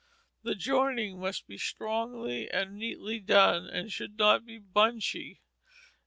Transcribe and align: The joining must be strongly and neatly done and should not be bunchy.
The 0.41 0.55
joining 0.55 1.19
must 1.19 1.45
be 1.45 1.59
strongly 1.59 2.49
and 2.49 2.75
neatly 2.75 3.19
done 3.19 3.67
and 3.67 3.91
should 3.91 4.17
not 4.17 4.47
be 4.47 4.57
bunchy. 4.57 5.41